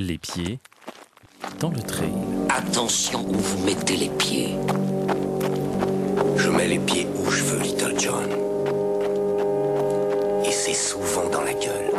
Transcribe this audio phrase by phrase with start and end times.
[0.00, 0.60] Les pieds
[1.58, 2.12] dans le trail.
[2.50, 4.54] Attention où vous mettez les pieds.
[6.36, 8.30] Je mets les pieds où je veux, Little John.
[10.46, 11.90] Et c'est souvent dans la gueule.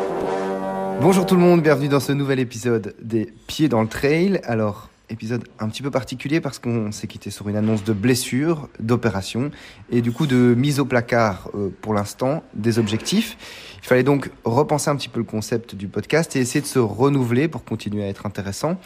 [1.02, 4.40] Bonjour tout le monde, bienvenue dans ce nouvel épisode des Pieds dans le Trail.
[4.46, 8.70] Alors, épisode un petit peu particulier parce qu'on s'est quitté sur une annonce de blessure,
[8.80, 9.52] d'opération
[9.92, 13.38] et du coup de mise au placard euh, pour l'instant des objectifs.
[13.82, 16.80] Il fallait donc repenser un petit peu le concept du podcast et essayer de se
[16.80, 18.80] renouveler pour continuer à être intéressant.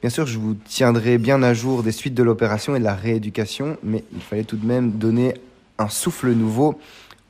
[0.00, 2.94] Bien sûr, je vous tiendrai bien à jour des suites de l'opération et de la
[2.94, 5.34] rééducation, mais il fallait tout de même donner
[5.78, 6.78] un souffle nouveau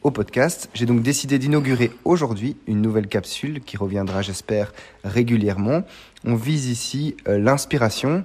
[0.05, 0.69] au podcast.
[0.75, 4.73] J'ai donc décidé d'inaugurer aujourd'hui une nouvelle capsule qui reviendra, j'espère,
[5.03, 5.83] régulièrement.
[6.27, 8.23] On vise ici euh, l'inspiration.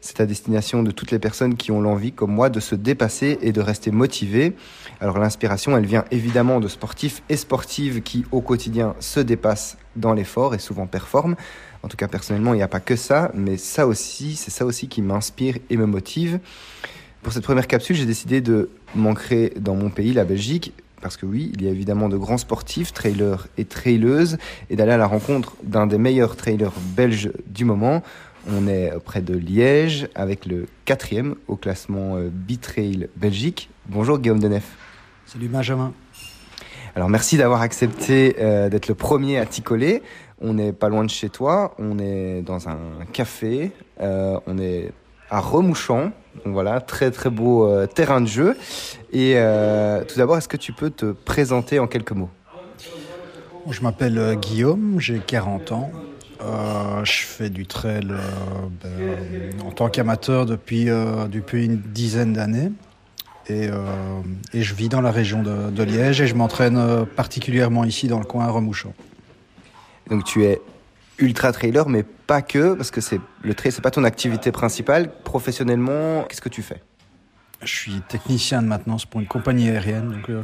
[0.00, 3.38] C'est à destination de toutes les personnes qui ont l'envie, comme moi, de se dépasser
[3.42, 4.54] et de rester motivées.
[5.00, 10.14] Alors l'inspiration, elle vient évidemment de sportifs et sportives qui, au quotidien, se dépassent dans
[10.14, 11.36] l'effort et souvent performent.
[11.82, 14.64] En tout cas, personnellement, il n'y a pas que ça, mais ça aussi, c'est ça
[14.64, 16.40] aussi qui m'inspire et me motive.
[17.22, 21.26] Pour cette première capsule, j'ai décidé de m'ancrer dans mon pays, la Belgique, parce que
[21.26, 24.38] oui, il y a évidemment de grands sportifs, trailers et traileuses,
[24.70, 28.02] et d'aller à la rencontre d'un des meilleurs trailers belges du moment.
[28.50, 33.68] On est près de Liège avec le quatrième au classement euh, B-Trail Belgique.
[33.88, 34.76] Bonjour Guillaume Denef.
[35.26, 35.92] Salut Benjamin.
[36.94, 40.02] Alors merci d'avoir accepté euh, d'être le premier à t'y coller.
[40.40, 42.78] On n'est pas loin de chez toi, on est dans un
[43.12, 44.92] café, euh, on est
[45.30, 46.12] à Remouchant,
[46.44, 48.56] donc voilà, très très beau euh, terrain de jeu.
[49.12, 52.30] Et euh, tout d'abord, est-ce que tu peux te présenter en quelques mots?
[53.70, 55.90] Je m'appelle euh, Guillaume, j'ai 40 ans.
[56.40, 62.70] Euh, je fais du trail ben, en tant qu'amateur depuis, depuis une dizaine d'années.
[63.50, 63.70] Et,
[64.52, 68.18] et je vis dans la région de, de Liège et je m'entraîne particulièrement ici dans
[68.18, 68.92] le coin à Remouchant.
[70.10, 70.60] Donc tu es
[71.18, 75.10] ultra trailer, mais pas que, parce que c'est le trail, c'est pas ton activité principale.
[75.24, 76.82] Professionnellement, qu'est-ce que tu fais?
[77.62, 80.10] Je suis technicien de maintenance pour une compagnie aérienne.
[80.12, 80.42] Donc, euh,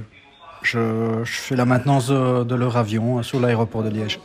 [0.62, 4.20] je, je fais la maintenance de, de leur avion euh, sur l'aéroport de Liège.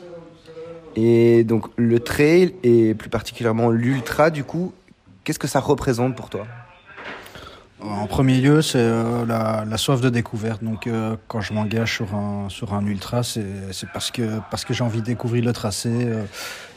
[0.95, 4.73] Et donc le trail et plus particulièrement l'ultra, du coup,
[5.23, 6.47] qu'est-ce que ça représente pour toi?
[7.81, 10.63] En premier lieu, c'est euh, la, la soif de découverte.
[10.63, 14.65] Donc, euh, quand je m'engage sur un, sur un ultra, c'est c'est parce que, parce
[14.65, 16.25] que j'ai envie de découvrir le tracé, euh,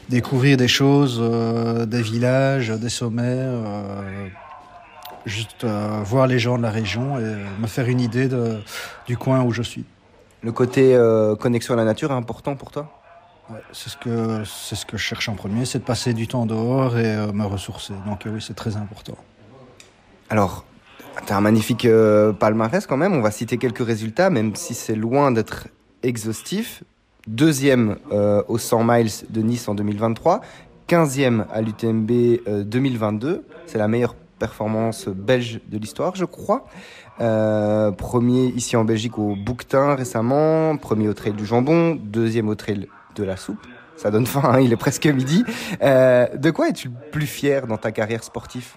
[0.07, 4.27] découvrir des choses, euh, des villages, des sommets, euh,
[5.25, 8.61] juste euh, voir les gens de la région et me faire une idée de,
[9.05, 9.85] du coin où je suis.
[10.41, 12.89] Le côté euh, connexion à la nature est important pour toi?
[13.49, 16.27] Ouais, c'est ce que c'est ce que je cherche en premier, c'est de passer du
[16.27, 17.93] temps dehors et euh, me ressourcer.
[18.05, 19.17] Donc oui, c'est très important.
[20.29, 20.65] Alors,
[21.25, 23.13] tu as un magnifique euh, palmarès quand même.
[23.13, 25.67] On va citer quelques résultats, même si c'est loin d'être
[26.01, 26.83] exhaustif.
[27.27, 30.41] Deuxième euh, au 100 miles de Nice en 2023.
[30.89, 32.11] 15e à l'UTMB
[32.47, 33.45] euh, 2022.
[33.65, 36.65] C'est la meilleure performance belge de l'histoire, je crois.
[37.21, 40.75] Euh, premier ici en Belgique au Bouquetin récemment.
[40.77, 41.95] Premier au Trail du Jambon.
[41.95, 43.65] Deuxième au Trail de la Soupe.
[43.95, 45.45] Ça donne faim, hein, il est presque midi.
[45.81, 48.73] Euh, de quoi es-tu le plus fier dans ta carrière sportive?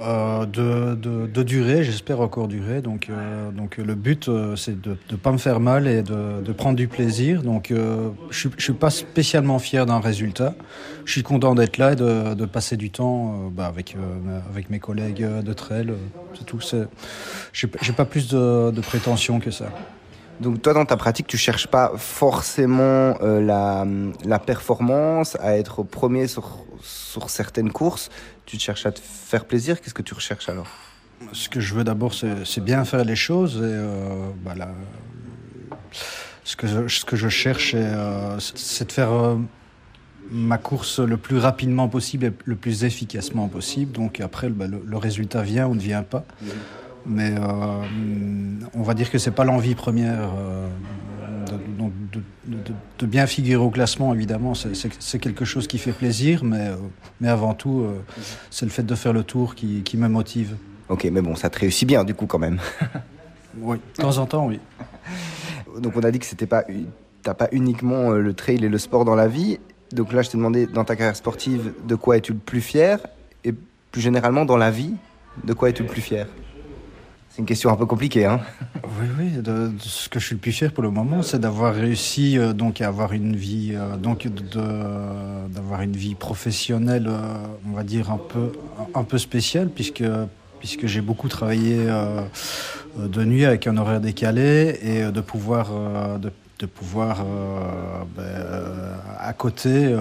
[0.00, 2.82] Euh, de, de, de durer, j'espère encore durer.
[2.82, 6.40] Donc, euh, donc le but, euh, c'est de ne pas me faire mal et de,
[6.40, 7.42] de prendre du plaisir.
[7.42, 10.54] Donc euh, je ne suis pas spécialement fier d'un résultat.
[11.04, 13.96] Je suis content d'être là et de, de passer du temps euh, bah, avec,
[14.52, 15.92] avec mes collègues de trail.
[16.34, 16.60] C'est tout.
[17.52, 19.66] Je n'ai pas plus de, de prétention que ça.
[20.40, 23.86] Donc toi, dans ta pratique, tu cherches pas forcément euh, la,
[24.24, 28.08] la performance, à être premier sur, sur certaines courses.
[28.46, 29.80] Tu te cherches à te faire plaisir.
[29.80, 30.68] Qu'est-ce que tu recherches alors?
[31.32, 33.56] Ce que je veux d'abord, c'est bien faire les choses.
[33.56, 34.68] Et, euh, bah, là,
[36.44, 39.36] ce, que je, ce que je cherche, c'est euh, c'est de faire euh,
[40.30, 43.90] ma course le plus rapidement possible et le plus efficacement possible.
[43.90, 46.24] Donc après, bah, le, le résultat vient ou ne vient pas.
[47.08, 47.82] Mais euh,
[48.74, 50.30] on va dire que c'est pas l'envie première.
[50.38, 50.68] euh,
[51.46, 55.92] de, donc de, de- de bien figurer au classement, évidemment, c'est- quelque chose qui fait
[55.92, 56.76] plaisir, mais, euh,
[57.20, 57.86] mais avant tout,
[58.50, 60.56] c'est le fait de faire le tour qui, qui me motive.
[60.90, 62.58] Ok, mais bon, ça te réussit bien du coup quand même.
[63.60, 64.60] Oui, de temps en temps, oui.
[65.80, 66.64] Donc on a dit que c'était pas,
[67.22, 69.58] t'as pas uniquement le trail et le sport dans la vie.
[69.90, 72.98] Donc là, je t'ai demandé dans ta carrière sportive, de quoi es-tu le plus fier?
[73.44, 73.52] Et
[73.90, 74.94] plus généralement dans la vie,
[75.44, 76.26] de quoi es-tu le plus fier?
[77.38, 78.40] C'est une question un peu compliquée, hein
[78.82, 79.30] Oui, oui.
[79.78, 82.80] Ce que je suis le plus fier pour le moment, c'est d'avoir réussi euh, donc
[82.80, 87.36] à avoir une vie, euh, donc d'avoir une vie professionnelle, euh,
[87.70, 88.50] on va dire un peu,
[88.92, 90.02] un peu spéciale, puisque
[90.58, 91.86] puisque j'ai beaucoup travaillé
[92.98, 95.70] de nuit avec un horaire décalé et de pouvoir,
[96.18, 97.24] de, pouvoir
[98.16, 98.24] ben,
[99.20, 99.96] à côté,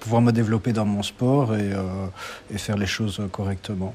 [0.00, 3.94] pouvoir me développer dans mon sport et faire les choses correctement.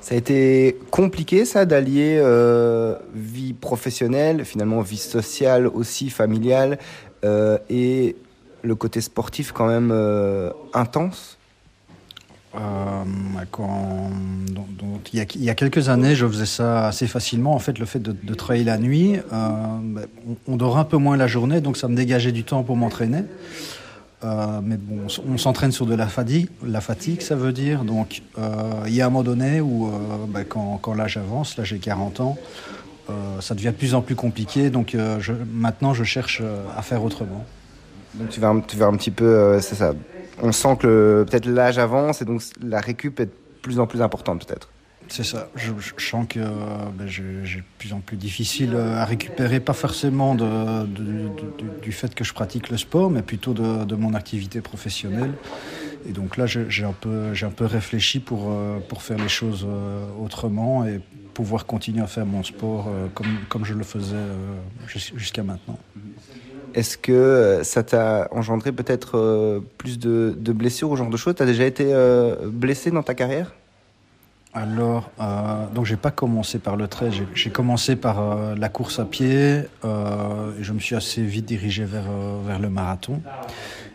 [0.00, 6.78] Ça a été compliqué ça d'allier euh, vie professionnelle, finalement vie sociale aussi, familiale,
[7.24, 8.16] euh, et
[8.62, 11.36] le côté sportif quand même euh, intense?
[15.12, 17.54] Il, y a, quelques années, je faisais ça assez facilement.
[17.54, 20.96] En fait, le fait de, de travailler la nuit, ben, on, on, dort un peu
[20.96, 23.24] moins la journée, donc ça me dégageait du temps pour m'entraîner.
[24.24, 27.84] Euh, mais bon, on s'entraîne sur de la fatigue, la fatigue, ça veut dire.
[27.84, 29.90] Donc, euh, il y a un moment donné où, euh,
[30.28, 32.36] bah, quand, l'âge avance, là j'ai 40 ans,
[33.40, 34.68] ça devient de plus en plus compliqué.
[34.68, 34.94] Donc,
[35.52, 36.42] maintenant, je cherche
[36.76, 37.44] à faire autrement.
[38.14, 39.94] Donc, tu vas, tu vas un petit peu, c'est ça.
[40.42, 43.32] On sent que peut-être l'âge avance et donc la récup est de
[43.62, 44.68] plus en plus importante, peut-être.
[45.08, 45.48] C'est ça.
[45.56, 51.92] Je, sens que ben, j'ai de plus en plus difficile à récupérer, pas forcément du
[51.92, 55.32] fait que je pratique le sport, mais plutôt de, mon activité professionnelle.
[56.08, 61.00] Et donc là, j'ai un, peu, réfléchi pour, euh, faire les choses euh, autrement et
[61.34, 64.16] pouvoir continuer à faire mon sport euh, comme, comme je le faisais
[65.16, 65.78] jusqu'à maintenant.
[66.74, 71.34] Est-ce que ça t'a engendré peut-être plus de, blessures ou genre de choses?
[71.34, 71.92] Tu as déjà été
[72.44, 73.52] blessé dans ta carrière?
[74.54, 78.98] Alors, euh, donc j'ai pas commencé par le trail, j'ai commencé par euh, la course
[78.98, 83.20] à pied euh, et je me suis assez vite dirigé vers, euh, vers le marathon.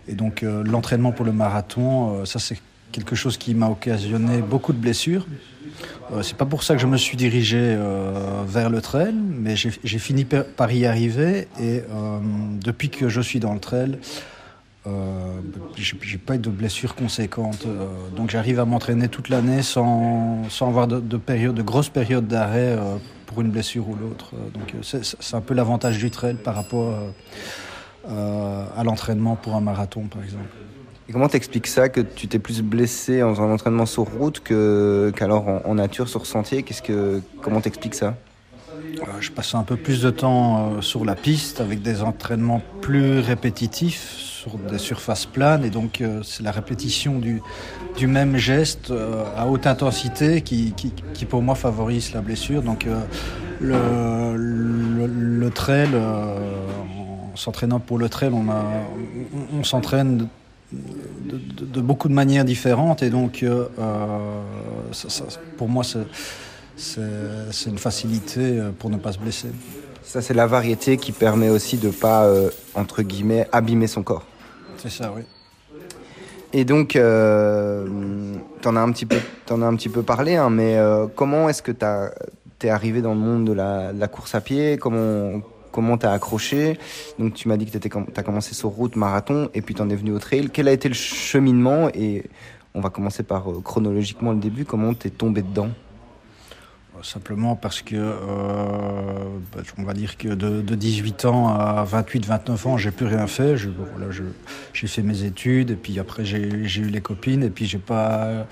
[0.07, 2.59] Et donc euh, l'entraînement pour le marathon, ça c'est
[2.91, 5.25] quelque chose qui m'a occasionné beaucoup de blessures.
[6.21, 7.75] c'est pas pour ça que je me suis dirigé
[8.45, 11.81] vers le trail, mais j'ai fini par y arriver et
[12.63, 13.97] depuis que je suis dans le trail,
[14.85, 15.39] euh,
[15.77, 17.88] j'ai pas eu de blessures conséquentes, euh,
[18.18, 22.27] donc j'arrive à m'entraîner toute l'année sans, sans avoir de, de, période, de grosses périodes
[22.27, 24.31] d'arrêt euh, pour une blessure ou l'autre.
[24.53, 26.94] donc c'est un peu l'avantage du trail par rapport
[28.06, 30.44] à l'entraînement pour un marathon, par exemple.
[31.07, 35.47] Et comment t'expliques ça que tu t'es plus blessé en faisant l'entraînement sur route qu'alors
[35.47, 36.63] en, en, nature sur sentier?
[36.63, 38.15] Qu'est-ce que comment t'expliques ça?
[39.19, 44.32] Je passe un peu plus de temps sur la piste avec des entraînements plus répétitifs
[44.44, 47.42] sur des surfaces planes et donc euh, c'est la répétition du,
[48.07, 50.74] même geste euh, à haute intensité qui,
[51.30, 52.62] pour moi favorise la blessure.
[52.62, 53.00] Donc euh,
[53.62, 60.28] le, trail, en s'entraînant pour le trail, on, s'entraîne
[60.74, 63.45] de, beaucoup de manières différentes et donc
[65.57, 65.84] pour moi
[66.75, 69.50] c'est une facilité pour ne pas se blesser.
[70.04, 72.30] Ça, c'est la variété qui permet aussi de ne pas,
[72.75, 74.25] entre guillemets, abîmer son corps.
[74.83, 75.21] C'est ça, oui.
[76.51, 77.88] Et donc, euh,
[78.62, 79.15] tu en, as un petit peu,
[79.50, 83.01] en as un petit peu parlé, hein, mais euh, comment est-ce que tu es arrivé
[83.01, 84.77] dans le monde de la, course à pied?
[84.77, 85.41] Comment
[85.71, 86.77] comment t'as accroché?
[87.18, 89.89] Donc, tu m'as dit que tu as commencé sur route, marathon, et puis tu en
[89.89, 90.50] es venu au trail.
[90.51, 91.88] Quel a été le cheminement?
[91.94, 92.25] Et
[92.74, 94.65] on va commencer par euh, chronologiquement le début.
[94.65, 95.69] Comment t'es tombé dedans?
[97.03, 98.13] Simplement parce que, euh,
[99.55, 103.05] bah, on va dire que de, de 18 ans à 28, 29 ans, j'ai plus
[103.05, 103.57] rien fait.
[103.57, 103.85] Je, bon,
[104.73, 108.47] j'ai fait mes études et puis après j'ai eu les copines et puis j'ai pas,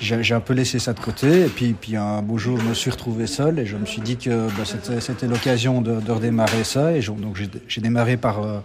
[0.00, 1.42] j'ai un peu laissé ça de côté.
[1.42, 4.02] Et puis, puis un beau jour, je me suis retrouvé seul et je me suis
[4.02, 4.64] dit que bah,
[5.00, 6.92] c'était l'occasion de, de, redémarrer ça.
[6.92, 7.36] Et donc
[7.68, 8.60] j'ai démarré par euh,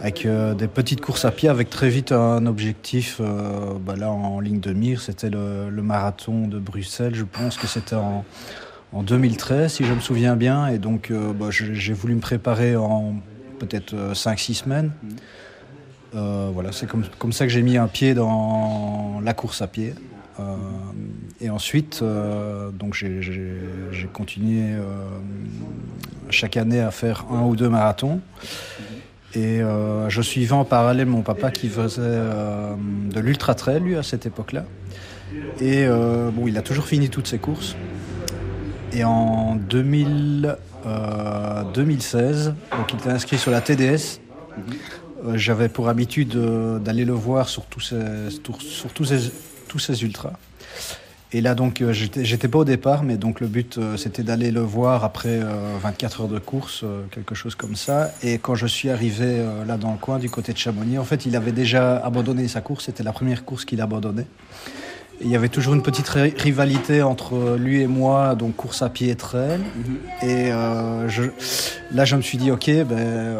[0.00, 3.18] avec euh, des petites courses à pied, avec très vite un objectif.
[3.20, 7.14] Euh, bah là, en ligne de mire, c'était le, marathon de Bruxelles.
[7.14, 8.24] Je pense que c'était en,
[8.92, 10.68] en, 2013, si je me souviens bien.
[10.68, 13.16] Et donc, euh, bah, j'ai voulu me préparer en
[13.58, 14.90] peut-être 5-6 semaines.
[16.12, 19.94] Voilà, c'est comme, comme ça que j'ai mis un pied dans la course à pied.
[21.42, 24.76] Et ensuite, donc j'ai continué
[26.30, 28.20] chaque année à faire un ou deux marathons.
[29.34, 32.74] Et euh, je suivais en parallèle mon papa qui faisait euh,
[33.12, 34.64] de l'ultra trail lui à cette époque-là.
[35.60, 37.76] Et euh, bon, il a toujours fini toutes ses courses.
[38.92, 40.56] Et en 2000,
[41.74, 44.20] 2016, donc il était inscrit sur la TDS.
[45.34, 46.36] J'avais pour habitude
[46.82, 49.30] d'aller le voir sur tous ces, sur tous ces,
[49.68, 50.32] tous ces ultras.
[51.32, 54.50] Et là, donc, euh, j'étais pas au départ, mais donc le but, euh, c'était d'aller
[54.50, 58.10] le voir après euh, 24 heures de course, euh, quelque chose comme ça.
[58.24, 61.04] Et quand je suis arrivé euh, là dans le coin, du côté de Chamonix, en
[61.04, 62.86] fait, il avait déjà abandonné sa course.
[62.86, 64.26] C'était la première course qu'il abandonnait.
[65.20, 68.88] Et il y avait toujours une petite rivalité entre lui et moi, donc course à
[68.88, 69.60] pied et trail.
[69.60, 70.26] Mm-hmm.
[70.26, 71.24] Et je,
[71.92, 73.36] là, je me suis dit, ok, ben,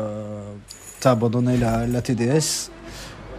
[1.01, 2.71] t'as abandonné la, la TDS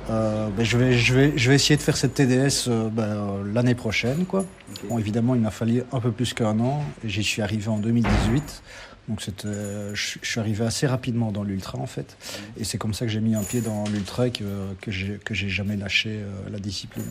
[0.10, 3.04] Euh, ben, je, vais, je, vais, je vais essayer de faire cette TDS euh, ben,
[3.04, 4.26] euh, l'année prochaine.
[4.26, 4.46] Quoi.
[4.90, 6.84] Bon, évidemment, il m'a fallu un peu plus qu'un an.
[7.04, 8.64] J'y suis arrivé en 2018.
[9.10, 12.16] Donc je, je suis arrivé assez rapidement dans l'ultra en fait.
[12.58, 14.44] Et c'est comme ça que j'ai mis un pied dans l'ultra et que,
[14.80, 17.08] que j'ai jamais lâché la discipline.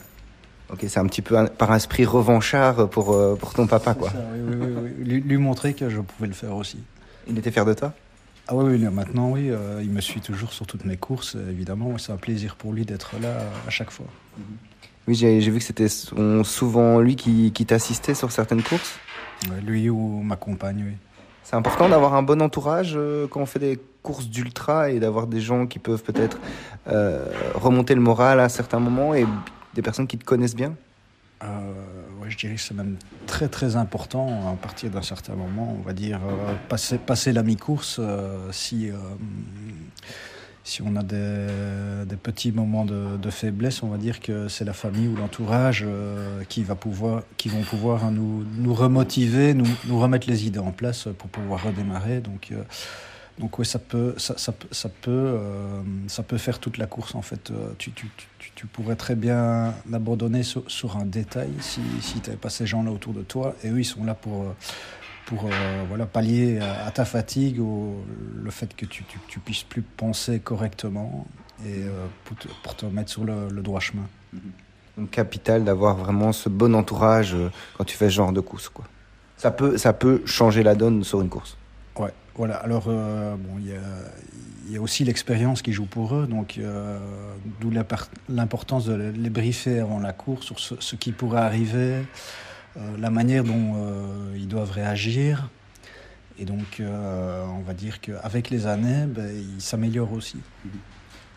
[0.73, 4.11] Ok, c'est un petit peu par esprit revanchard pour, pour ton papa quoi.
[4.11, 6.79] Ça, oui, oui, oui, Lui, lui, montrer que je pouvais le faire aussi.
[7.29, 7.93] Il était fier de toi?
[8.51, 11.99] Ah oui, maintenant oui, euh, il me suit toujours sur toutes mes courses, évidemment.
[11.99, 14.07] C'est un plaisir pour lui d'être là à chaque fois.
[14.37, 14.45] Mhm.
[15.07, 18.99] Oui, j'ai vu que c'était souvent lui qui, t'assistait sur certaines courses.
[19.65, 20.97] lui ou ma compagne, oui.
[21.45, 25.29] C'est important d'avoir un bon entourage euh, quand on fait des courses d'ultra et d'avoir
[25.29, 26.39] des gens qui peuvent peut-être
[26.89, 29.27] euh, remonter le moral à certains moments et
[29.75, 30.75] des personnes qui te connaissent bien?
[32.31, 32.97] Je dirais que c'est même
[33.27, 37.97] très très important à partir d'un certain moment, on va dire, euh, passer, la mi-course,
[37.99, 38.95] euh, si, euh,
[40.65, 45.09] si on a des, petits moments de, faiblesse, on va dire que c'est la famille
[45.09, 45.87] ou l'entourage
[46.49, 51.29] qui, va pouvoir, qui vont pouvoir nous, remotiver, nous, remettre les idées en place pour
[51.29, 52.23] pouvoir redémarrer.
[53.41, 55.39] Donc oui, ça peut, ça, ça, ça peut,
[56.07, 57.53] ça peut faire toute la course en fait.
[57.79, 58.07] Tu, tu,
[58.61, 62.91] tu pourrais très bien l'abandonner sur, un détail si, si tu n'avais pas ces gens-là
[62.91, 63.55] autour de toi.
[63.65, 64.53] Et eux, ils sont là pour, euh,
[65.25, 67.97] pour euh, voilà, pallier à, ta fatigue ou
[68.37, 71.27] le fait que tu, tu, puisses plus penser correctement
[71.65, 74.07] et euh, pour, te, pour, te, mettre sur le, droit chemin.
[74.99, 77.35] Donc capital d'avoir vraiment ce bon entourage
[77.79, 78.69] quand tu fais ce genre de course.
[78.69, 78.85] Quoi.
[79.39, 81.57] Ça, peut, ça peut changer la donne sur une course.
[81.97, 82.57] Ouais, voilà.
[82.57, 83.59] Alors, bon,
[84.71, 86.97] il y a aussi l'expérience qui joue pour eux, donc euh,
[87.61, 87.73] d'où
[88.29, 91.97] l'importance de les briefer avant la course sur ce, qui pourrait arriver,
[92.77, 95.49] euh, la manière dont euh, ils doivent réagir.
[96.39, 100.39] Et donc, on va dire qu'avec les années, ben, ils s'améliorent aussi.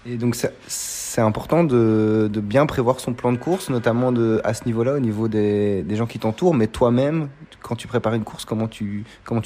[0.06, 4.14] Et donc, c'est important de, bien prévoir son plan de course, notamment
[4.46, 7.28] à ce niveau-là, au niveau des, gens qui t'entourent, mais toi-même,
[7.62, 9.04] quand tu prépares une course, comment tu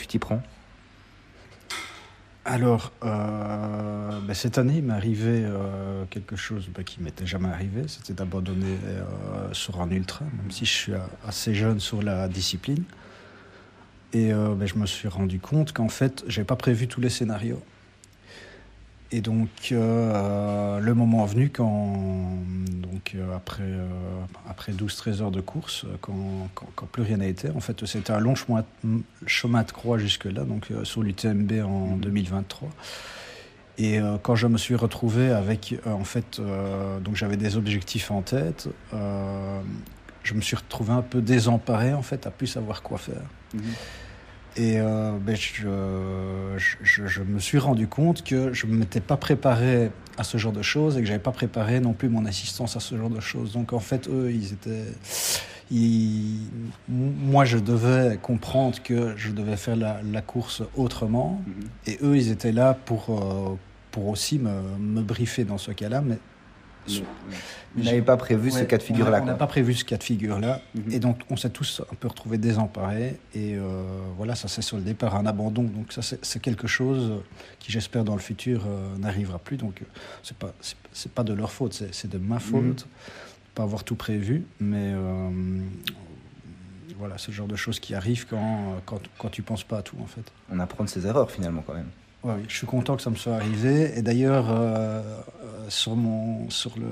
[0.07, 0.43] t'y prends?
[2.47, 7.49] Alors, euh, ben, cette année, il m'est arrivé euh, quelque chose ben, qui m'était jamais
[7.49, 10.93] arrivé, c'était d'abandonner euh, sur un ultra, même si je suis
[11.27, 12.83] assez jeune sur la discipline.
[14.13, 17.09] Et ben, je me suis rendu compte qu'en fait, je n'avais pas prévu tous les
[17.09, 17.61] scénarios.
[19.11, 21.95] Et donc, euh, le moment venu, quand,
[22.69, 23.87] donc, euh, après, euh,
[24.49, 28.19] après 12-13 heures de course, quand, quand, plus rien n'a été, en fait, c'était un
[28.19, 28.65] long chemin,
[29.25, 32.69] chemin de croix jusque-là, donc sur l'UTMB en 2023.
[33.79, 36.41] Et quand je me suis retrouvé avec, en fait,
[37.01, 42.25] donc j'avais des objectifs en tête, je me suis retrouvé un peu désemparé, en fait,
[42.25, 43.21] à plus savoir quoi faire.
[43.53, 43.59] Mmh.
[44.57, 45.67] Et euh, ben, je,
[46.57, 50.51] je, je, me suis rendu compte que je ne m'étais pas préparé à ce genre
[50.51, 53.19] de choses et que j'avais pas préparé non plus mon assistance à ce genre de
[53.19, 53.53] choses.
[53.53, 54.85] Donc en fait, eux, ils étaient...
[55.69, 56.47] Ils...
[56.87, 61.41] Moi, je devais comprendre que je devais faire la, la course autrement.
[61.45, 61.91] Mm-hmm.
[61.91, 63.55] Et eux, ils étaient là pour, euh,
[63.91, 66.01] pour aussi me, me briefer dans ce cas-là.
[66.01, 66.17] Mais
[67.75, 69.19] vous n'avez pas prévu ce cas de figure-là.
[69.21, 70.61] On n'a pas prévu ce cas de figure-là.
[70.73, 70.91] Mhm.
[70.91, 73.19] Et donc, on s'est tous un peu retrouvés désemparés.
[73.35, 73.83] Et euh,
[74.17, 75.63] voilà, ça s'est soldé par un abandon.
[75.63, 77.21] Donc, ça, c'est quelque chose
[77.59, 79.57] qui, j'espère, dans le futur, euh, n'arrivera plus.
[79.57, 79.81] Donc,
[80.23, 80.53] c'est pas,
[80.93, 82.87] c'est pas de leur faute, c'est de ma faute.
[83.53, 84.45] Pas avoir tout prévu.
[84.59, 85.29] Mais euh,
[86.97, 89.81] voilà, c'est le genre de choses qui arrivent quand, quand, quand tu penses pas à
[89.81, 90.31] tout, en fait.
[90.51, 91.89] On apprend de ses erreurs, finalement, quand même
[92.23, 93.97] oui, je suis content que ça me soit arrivé.
[93.97, 95.01] Et d'ailleurs, euh, euh,
[95.69, 96.87] sur, mon, sur, le,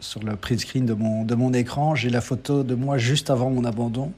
[0.00, 3.30] sur le print screen de mon, de mon écran, j'ai la photo de moi juste
[3.30, 4.12] avant mon abandon.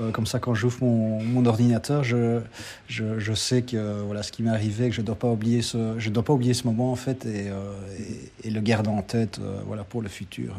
[0.00, 2.40] Euh, comme ça, quand j'ouvre mon, mon, ordinateur, je,
[2.88, 5.62] je, je, sais que voilà ce qui m'est arrivé, que je ne dois pas oublier
[5.62, 7.52] ce, dois pas oublier ce moment en fait, et,
[8.42, 10.56] et, le garder en tête, voilà pour le futur.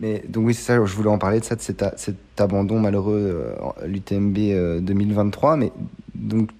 [0.00, 0.84] Mais donc oui, c'est ça.
[0.84, 3.54] Je voulais en parler de ça, de cet, cet abandon malheureux
[3.86, 5.56] l'UTMB 2023.
[5.56, 5.70] Mais
[6.16, 6.50] donc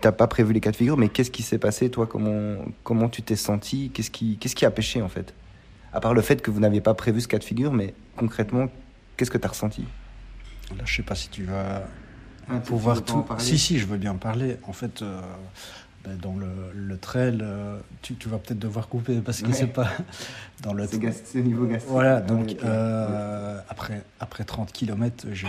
[0.00, 2.06] t'as pas prévu les cas de figure, mais qu'est-ce qui s'est passé, toi?
[2.06, 3.90] Comment, comment tu t'es senti?
[3.90, 5.34] Qu'est-ce qui, qu'est-ce qui a pêché, en fait?
[5.92, 8.68] À part le fait que vous n'aviez pas prévu ce cas de figure, mais concrètement,
[9.16, 9.84] qu'est-ce que tu as ressenti?
[10.76, 11.82] Là, je sais pas si tu vas
[12.48, 13.24] ah, pouvoir tout.
[13.38, 14.56] Si, si, je veux bien parler.
[14.66, 15.20] En fait, euh,
[16.16, 19.90] dans le, le trail, euh, tu, tu, vas peut-être devoir couper parce que c'est pas
[20.62, 20.86] dans le.
[20.86, 21.90] C'est niveau gastrique.
[21.90, 25.46] Voilà, donc euh, après, après 30 km, j'ai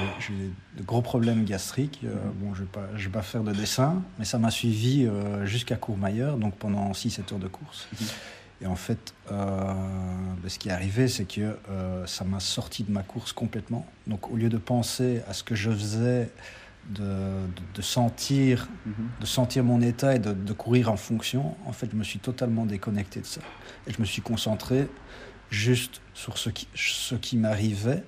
[0.77, 2.01] de gros problèmes gastriques.
[2.03, 2.31] Euh, mhm.
[2.35, 5.07] Bon, je ne vais, pas, je vais pas faire de dessin, mais ça m'a suivi
[5.43, 7.87] jusqu'à Courmayeur, donc pendant 6-7 heures de course.
[7.93, 8.07] Mhm.
[8.61, 11.57] Et en fait, ben, ce qui est arrivé, c'est que
[12.05, 13.85] ça m'a sorti de ma course complètement.
[14.07, 16.29] Donc au lieu de penser à ce que je faisais
[16.89, 17.45] de,
[17.75, 18.67] de, sentir,
[19.19, 22.19] de sentir mon état et de, de, courir en fonction, en fait, je me suis
[22.19, 23.41] totalement déconnecté de ça.
[23.87, 24.87] Et je me suis concentré
[25.49, 28.03] juste sur ce qui, ce qui m'arrivait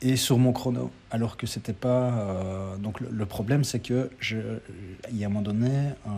[0.00, 0.90] et sur mon chrono.
[1.10, 2.12] Alors que c'était pas.
[2.12, 4.38] Euh, donc le, le problème, c'est que je,
[5.10, 5.70] il y a un moment donné,
[6.06, 6.10] euh,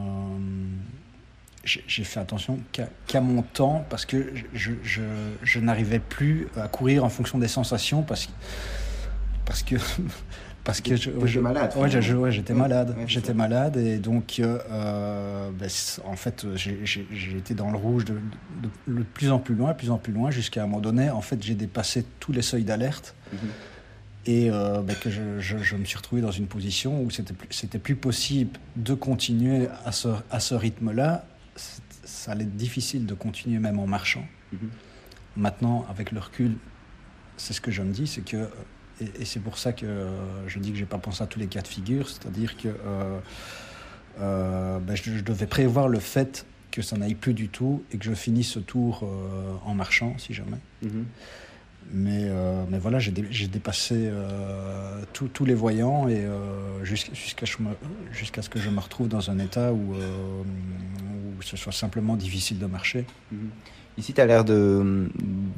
[1.64, 5.02] j'ai fait attention qu'à qu mon temps parce que je, je,
[5.42, 8.28] je n'arrivais plus à courir en fonction des sensations parce,
[9.44, 9.76] parce que.
[10.64, 11.72] Parce que je, je, malade.
[11.76, 11.88] Ouais,
[12.32, 12.94] j'étais malade.
[12.96, 15.68] Ouais, j'étais malade et donc, euh, ben,
[16.04, 18.14] en fait, j'ai été dans le rouge de,
[18.62, 21.22] de, de, plus en plus loin, plus en plus loin, jusqu'à un moment donné, en
[21.22, 23.14] fait, j'ai dépassé tous les seuils d'alerte.
[23.32, 23.50] Mm -hmm.
[24.26, 27.32] Et euh, ben, que je, je, je, me suis retrouvé dans une position où c'était
[27.32, 31.24] plus, plus possible de continuer à ce, à ce rythme-là.
[32.04, 34.26] Ça allait être difficile de continuer même en marchant.
[34.52, 34.70] Mm -hmm.
[35.36, 36.52] Maintenant, avec le recul,
[37.42, 38.40] c'est ce que je me dis, c'est que
[39.00, 41.38] et, et c'est pour ça que euh, je dis que j'ai pas pensé à tous
[41.38, 43.18] les cas de figure, c'est-à-dire que euh,
[44.20, 47.98] euh, ben je, je, devais prévoir le fait que ça n'aille plus du tout et
[47.98, 49.04] que je finisse ce tour
[49.64, 50.60] en marchant, si jamais.
[50.82, 51.04] Mm -hmm.
[51.92, 57.44] Mais, euh, mais voilà, j'ai dé, dépassé euh, tous les voyants et euh, jusqu'à jusqu
[58.12, 62.58] jusqu ce que je me retrouve dans un état où, où ce soit simplement difficile
[62.58, 63.06] de marcher.
[63.32, 63.79] Mm -hmm.
[64.00, 65.08] Ici, tu as l'air de,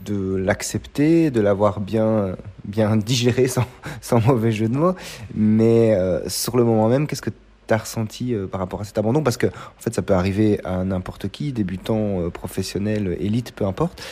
[0.05, 3.65] de l'accepter, de l'avoir bien, bien digéré, sans,
[4.01, 4.95] sans mauvais jeu de mots.
[5.35, 5.97] Mais
[6.27, 9.23] sur le moment même, qu'est-ce que tu as ressenti par rapport à cet abandon?
[9.23, 14.03] Parce que, en fait, ça peut arriver à n'importe qui, débutant, professionnel, élite, peu importe.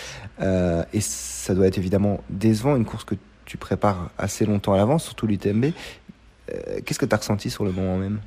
[0.41, 4.77] Euh, et ça doit être évidemment décevant, une course que tu prépares assez longtemps à
[4.77, 5.67] l'avance, surtout l'UTMB.
[5.67, 8.21] Euh, Qu'est-ce que tu as ressenti sur le moment même?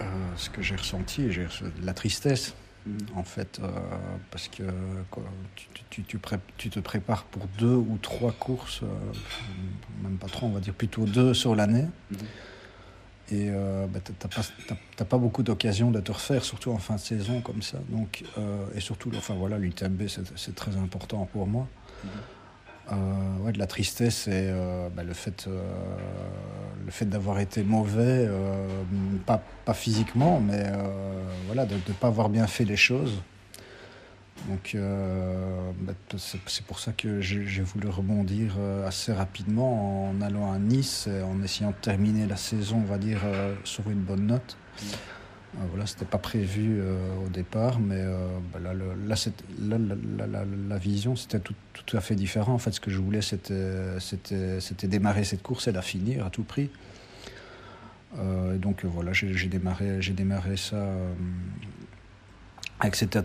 [0.00, 0.04] Euh,
[0.36, 1.46] Ce que j'ai ressenti, j'ai
[1.82, 2.54] la tristesse.
[3.14, 3.68] En fait, euh,
[4.30, 4.64] parce que
[5.10, 5.22] quoi,
[5.54, 8.86] tu, tu, tu, pré tu, te prépares pour deux ou trois courses, euh,
[10.02, 11.86] même pas trois, on va dire plutôt deux sur l'année.
[12.10, 12.16] Mmh.
[13.30, 14.42] Et euh, bah, tu n'as
[14.96, 17.78] pas, pas, beaucoup d'occasions de te refaire, surtout en fin de saison comme ça.
[17.88, 18.24] Donc,
[18.74, 20.02] et surtout, enfin voilà, l'UTMB,
[20.36, 21.68] c'est très important pour moi.
[22.04, 22.41] Mm -hmm.
[22.90, 24.52] Euh, ouais, de la tristesse et
[24.94, 25.48] bah, le fait,
[26.84, 28.28] le fait d'avoir été mauvais,
[29.26, 30.64] pas, pas, physiquement, mais
[31.46, 33.22] voilà, de ne pas avoir bien fait les choses.
[34.48, 40.52] Donc euh, bah, c'est pour ça que j'ai voulu rebondir euh, assez rapidement en allant
[40.52, 44.00] à Nice, et en essayant de terminer la saison, on va dire, euh, sur une
[44.00, 44.56] bonne note.
[44.80, 44.86] Mmh.
[45.54, 48.02] Euh, voilà, c'était pas prévu euh, au départ, mais
[48.52, 52.54] bah, là, là, la, vision, c'était tout, tout, à fait différent.
[52.54, 56.44] En fait, ce que je voulais, c'était démarrer cette course et la finir à tout
[56.44, 56.70] prix.
[58.56, 60.86] donc voilà, j'ai démarré, démarré ça
[62.82, 63.16] avec cet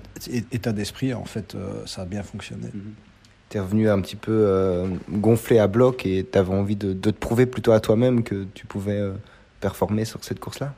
[0.52, 2.68] état d'esprit, en fait, euh, ça a bien fonctionné.
[2.68, 3.50] Mm -hmm.
[3.50, 6.94] Tu es revenu un petit peu euh, gonflé à bloc et tu avais envie de,
[6.94, 9.14] de, te prouver plutôt à toi-même que tu pouvais euh,
[9.60, 10.74] performer sur cette course-là?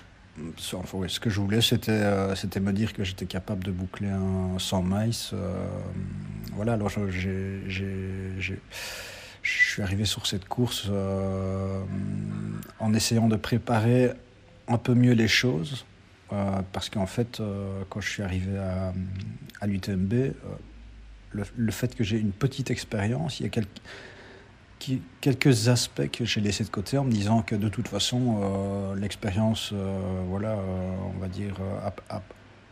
[0.57, 4.83] Ce que je voulais, c'était euh, me dire que j'étais capable de boucler un 100
[4.83, 5.13] miles.
[6.55, 7.61] voilà, alors j'ai
[9.41, 11.81] je suis arrivé sur cette course euh,
[12.79, 14.11] en essayant de préparer
[14.67, 15.85] un peu mieux les choses.
[16.31, 18.93] Euh, parce qu'en fait, euh, quand je suis arrivé à,
[19.61, 20.31] à l'UTMB, euh,
[21.31, 23.65] le, le, fait que j'ai une petite expérience, il y a quel,
[24.79, 28.95] qui, quelques aspects que j'ai laissés de côté en me disant que de toute façon,
[28.95, 29.73] l'expérience,
[30.27, 30.57] voilà,
[31.15, 31.55] on va dire,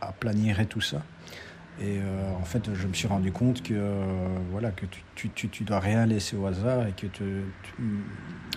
[0.00, 1.02] aplanirait tout ça.
[1.80, 4.04] Et euh, en fait, je me suis rendu compte que, euh,
[4.50, 7.44] voilà, que tu, tu, tu, dois rien laisser au hasard et que tu,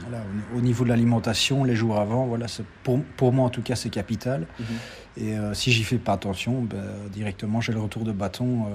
[0.01, 0.23] voilà,
[0.55, 2.47] au, niveau de l'alimentation, les jours avant, voilà,
[2.83, 4.41] pour, pour moi en tout cas, c'est capital.
[4.41, 5.21] Mm -hmm.
[5.23, 8.65] Et euh, si j'y fais pas attention, ben, directement, j'ai le retour de bâton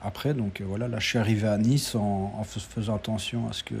[0.00, 0.34] après.
[0.34, 3.74] Donc voilà, là, je suis arrivé à Nice en, en faisant attention à ce que,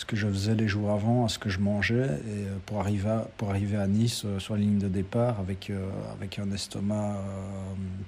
[0.00, 2.08] ce que je faisais les jours avant, à ce que je mangeais.
[2.26, 5.70] Et pour arriver à, pour arriver à Nice sur la ligne de départ avec,
[6.16, 7.16] avec un estomac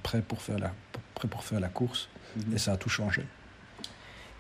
[0.03, 0.73] prêt pour faire la,
[1.15, 2.09] prêt pour faire la course.
[2.37, 2.55] Mmh.
[2.55, 3.23] Et ça a tout changé.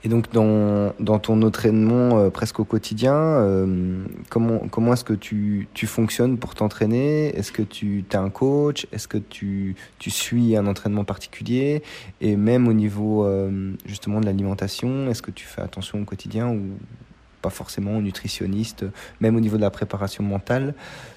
[0.05, 5.13] Et donc dans, dans ton entraînement euh, presque au quotidien, euh, comment, comment est-ce que
[5.13, 7.29] tu, tu fonctionnes pour t'entraîner?
[7.37, 8.87] Est-ce que tu as un coach?
[8.93, 11.83] Est-ce que tu, tu suis un entraînement particulier?
[12.23, 16.49] Et même au niveau euh, justement de l'alimentation, est-ce que tu fais attention au quotidien
[16.49, 16.71] ou
[17.43, 18.87] pas forcément au nutritionniste,
[19.21, 20.75] même au niveau de la préparation mentale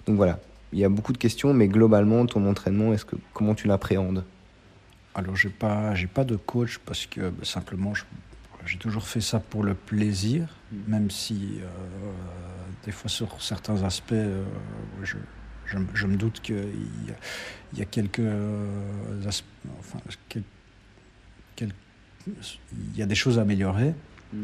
[0.07, 0.39] Donc voilà,
[0.73, 4.25] il y a beaucoup de questions, mais globalement, ton entraînement, est-ce que comment tu l'appréhendes?
[5.13, 7.93] Alors j'ai pas j'ai pas de coach parce que bah, simplement
[8.65, 10.75] j'ai toujours fait ça pour le plaisir, mmh.
[10.88, 12.11] même si euh,
[12.83, 14.43] des fois sur certains aspects euh,
[15.03, 15.15] je,
[15.65, 16.57] je, je, me doute qu'il
[17.73, 18.27] y, y, a quelques
[19.25, 19.45] aspects,
[19.79, 20.43] enfin quel,
[21.55, 21.71] quel,
[22.27, 23.93] il y a des choses à améliorer.
[24.33, 24.43] Mmh.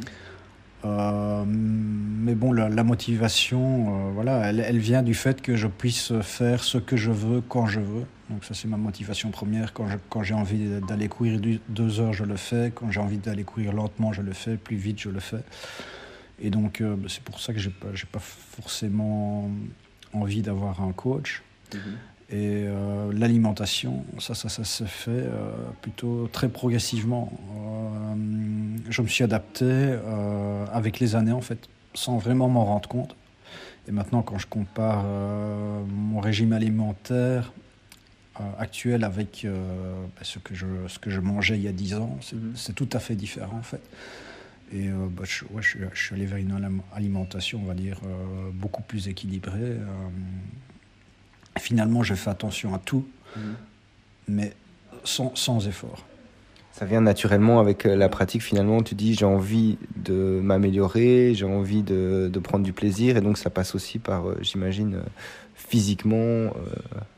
[0.84, 6.13] Euh, mais bon, la, motivation, euh, voilà, elle, elle, vient du fait que je puisse
[6.22, 8.06] faire ce que je veux quand je veux.
[8.30, 9.74] Donc ça, c'est ma motivation première.
[9.74, 11.39] Quand, je, quand j'ai envie d'aller courir
[11.70, 12.72] deux heures, je le fais.
[12.74, 14.58] Quand j'ai envie d'aller courir lentement, je le fais.
[14.58, 15.44] Plus vite, je le fais.
[16.39, 19.50] Et donc, euh, c'est pour ça que j'ai pas, j'ai pas forcément
[20.13, 21.44] envie d'avoir un coach.
[21.74, 22.11] Mm -hmm.
[22.32, 27.30] Et euh, l'alimentation, ça, ça, ça se fait euh, plutôt très progressivement.
[27.58, 28.15] Euh,
[28.89, 29.96] je me suis adapté
[30.72, 33.15] avec les années, en fait, sans vraiment m'en rendre compte.
[33.88, 35.04] Et maintenant, quand je compare
[35.88, 37.52] mon régime alimentaire
[38.58, 42.17] actuel avec bah, ce, que je, ce que je mangeais il y a 10 ans,
[42.22, 42.74] c'est mm -hmm.
[42.74, 43.82] tout à fait différent, en fait.
[44.74, 48.00] Et bah, je, ouais, je, je, suis allé vers une alimentation, on va dire,
[48.54, 49.78] beaucoup plus équilibrée
[51.60, 53.40] finalement, je fais attention à tout, mmh.
[54.30, 54.54] mais
[55.04, 56.06] sans, sans, effort.
[56.72, 61.84] Ça vient naturellement avec la pratique, finalement, tu dis j'ai envie de m'améliorer, j'ai envie
[61.84, 65.02] de, de, prendre du plaisir, et donc ça passe aussi par, euh, j'imagine,
[65.72, 66.52] physiquement, euh,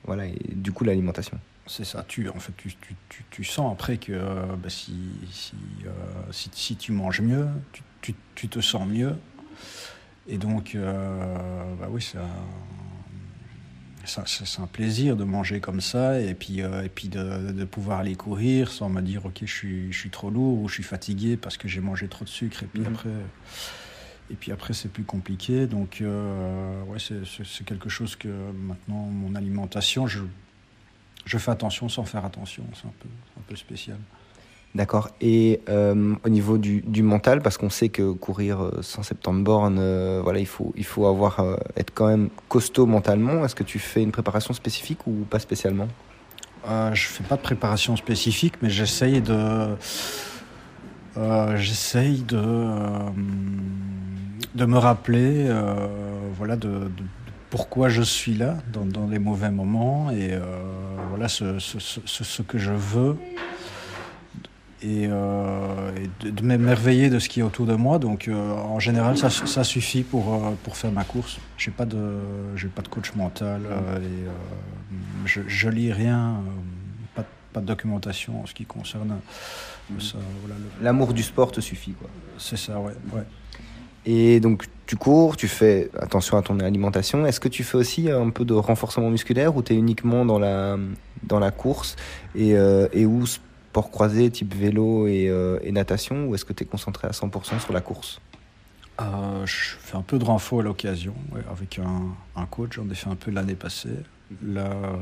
[0.05, 1.39] voilà, et du coup l'alimentation.
[1.65, 4.93] C'est ça, tu, en fait, tu, tu, tu, tu sens après que euh, bah, si,
[5.31, 5.53] si,
[5.85, 5.89] euh,
[6.31, 7.47] si, si, tu manges mieux,
[8.01, 8.13] tu,
[8.47, 9.15] te sens mieux,
[10.27, 12.19] et donc, bah oui, ça
[14.05, 17.99] c'est un plaisir de manger comme ça et puis, euh, et puis de, de, pouvoir
[17.99, 20.83] aller courir sans me dire ok je suis, je suis trop lourd ou je suis
[20.83, 22.87] fatigué parce que j'ai mangé trop de sucre et puis mmh.
[22.87, 23.09] après
[24.31, 29.35] et puis après c'est plus compliqué donc euh, ouais c'est quelque chose que maintenant mon
[29.35, 30.19] alimentation je,
[31.25, 33.97] je fais attention sans faire attention c'est un peu, un peu spécial.
[34.75, 35.09] D'accord.
[35.21, 40.39] Et euh, au niveau du, mental, parce qu'on sait que courir 170 bornes, euh, voilà,
[40.39, 43.45] il faut, avoir, euh, être quand même costaud mentalement.
[43.45, 45.87] Est-ce que tu fais une préparation spécifique ou pas spécialement?
[46.67, 49.75] Euh, Je fais pas de préparation spécifique, mais j'essaye de,
[51.17, 53.09] euh, j'essaye de, euh,
[54.55, 55.87] de me rappeler, euh,
[56.35, 56.89] voilà, de,
[57.51, 60.41] pourquoi je suis là dans, les mauvais moments et euh,
[61.09, 63.15] voilà ce que je veux
[64.83, 67.99] et, euh, et, de, m'émerveiller de ce qui est autour de moi.
[67.99, 71.39] Donc euh, en général, ça, ça, suffit pour, euh, pour faire ma course.
[71.57, 72.19] Je n'ai pas, de,
[72.75, 73.61] pas de coach mental
[73.97, 76.35] et je, je, lis rien,
[77.15, 79.19] pas, pas de documentation en ce qui concerne
[79.99, 80.17] ça.
[80.81, 81.93] L'amour voilà, du sport te suffit.
[82.37, 83.23] C'est ça, ouais, ouais.
[84.05, 87.25] Et donc tu cours, tu fais attention à ton alimentation.
[87.25, 90.39] Est-ce que tu fais aussi un peu de renforcement musculaire ou tu es uniquement dans
[90.39, 90.77] la,
[91.23, 91.95] dans la course?
[92.35, 93.23] Et, et où
[93.73, 97.11] sport croisé type vélo et, euh, et natation ou est-ce que tu es concentré à
[97.11, 98.21] 100% sur la course?
[99.01, 102.87] Euh, Je fais un peu de renfort à l'occasion ouais, avec un, un coach, j'en
[102.87, 103.97] ai fait un peu l'année passée.
[104.45, 104.97] Là, euh,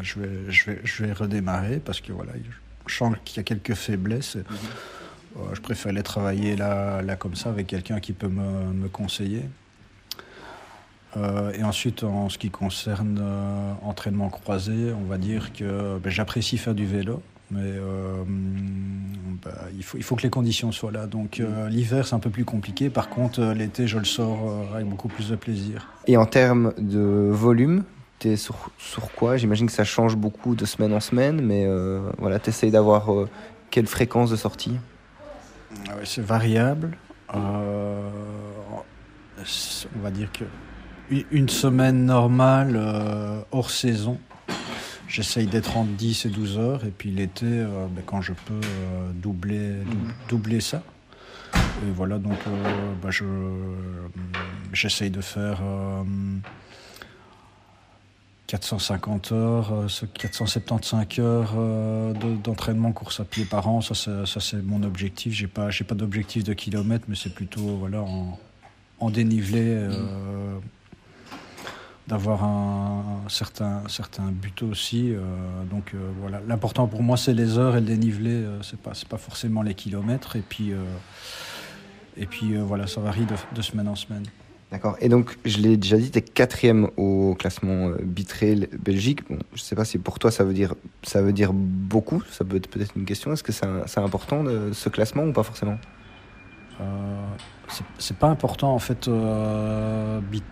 [0.00, 2.32] je, vais, je, vais, je vais redémarrer parce que voilà,
[2.86, 4.36] je sens qu'il y a quelques faiblesses.
[4.36, 5.54] Mm -hmm.
[5.56, 8.48] je préfère les travailler là, là comme ça avec quelqu'un qui peut me,
[8.82, 9.42] me conseiller.
[11.16, 16.10] Euh, et ensuite, en ce qui concerne euh, entraînement croisé, on va dire que ben,
[16.10, 20.90] j'apprécie faire du vélo, mais euh, ben, il, faut, il faut que les conditions soient
[20.90, 21.06] là.
[21.06, 22.90] Donc euh, l'hiver, c'est un peu plus compliqué.
[22.90, 25.88] Par contre, l'été, je le sors avec beaucoup plus de plaisir.
[26.06, 27.84] Et en termes de volume,
[28.18, 29.36] tu es sur, sur quoi?
[29.36, 31.68] J'imagine que ça change beaucoup de semaine en semaine, mais
[32.18, 33.08] voilà, tu essayes d'avoir
[33.70, 34.76] quelle fréquence de sortie?
[35.88, 36.96] Ah C'est variable.
[37.32, 38.02] on
[40.02, 40.44] va dire que
[41.10, 44.18] une semaine normale euh, hors saison.
[45.08, 48.54] J'essaye d'être entre 10 et 12 heures et puis l'été, euh, ben, quand je peux,
[48.54, 50.82] euh, doubler, dou doubler ça.
[51.54, 52.38] Et voilà, donc
[53.02, 53.24] ben, je,
[54.72, 55.60] j'essaye de faire
[58.48, 61.54] 450 heures, 475 heures
[62.42, 63.80] d'entraînement course à pied par an.
[63.82, 65.32] Ça, c'est, ça, c'est mon objectif.
[65.32, 68.38] J'ai pas, j'ai pas d'objectif de kilomètres, mais c'est plutôt voilà, en,
[68.98, 69.74] en dénivelé.
[69.88, 70.60] Mmh
[72.06, 75.12] d'avoir un, certain, certain but aussi.
[75.12, 75.20] Euh,
[75.70, 78.92] donc euh, voilà, l'important pour moi c'est les heures et le dénivelé, euh, c'est pas,
[79.08, 80.36] pas forcément les kilomètres.
[80.36, 80.82] Et puis, euh,
[82.16, 84.24] et puis voilà, ça varie de, semaine en semaine.
[84.70, 84.96] D'accord.
[85.00, 89.20] Et donc, je l'ai déjà dit, tu es quatrième au classement Bitrail Belgique.
[89.28, 92.22] Bon, je sais pas si pour toi ça veut dire, ça veut dire beaucoup.
[92.30, 93.32] Ça peut être peut-être une question.
[93.32, 95.78] Est-ce que c'est important de, ce classement ou pas forcément?
[97.98, 99.08] C'est pas important en fait.
[99.08, 100.44] Euh, bit,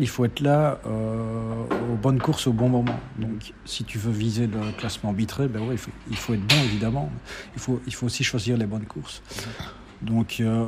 [0.00, 2.98] il faut être là euh, aux bonnes courses au bon moment.
[3.18, 6.46] Donc, si tu veux viser le classement Bitrail, ben ouais, il faut, il faut être
[6.46, 7.10] bon évidemment.
[7.54, 9.22] Il faut, il faut aussi choisir les bonnes courses.
[10.02, 10.66] Donc, euh,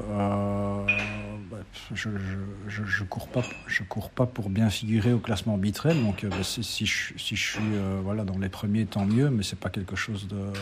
[1.51, 1.59] bah,
[1.93, 6.01] je, cours pas, je cours pas pour bien figurer au classement Bitrail.
[6.03, 9.31] Donc, bah, si, je, si je suis euh, voilà dans les premiers, tant mieux.
[9.31, 10.53] Mais c'est pas quelque chose de